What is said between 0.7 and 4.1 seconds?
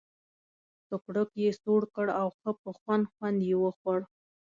سوکړک یې سوړ کړ او ښه په خوند خوند یې وخوړ.